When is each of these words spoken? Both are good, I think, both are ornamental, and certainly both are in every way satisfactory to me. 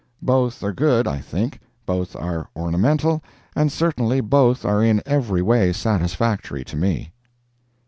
Both 0.23 0.63
are 0.63 0.73
good, 0.73 1.07
I 1.07 1.19
think, 1.19 1.59
both 1.85 2.15
are 2.15 2.49
ornamental, 2.55 3.21
and 3.55 3.71
certainly 3.71 4.19
both 4.19 4.65
are 4.65 4.83
in 4.83 5.03
every 5.05 5.43
way 5.43 5.71
satisfactory 5.71 6.63
to 6.63 6.75
me. 6.75 7.11